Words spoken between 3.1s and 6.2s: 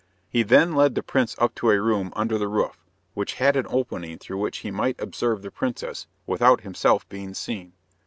which had an opening through which he might observe the princess,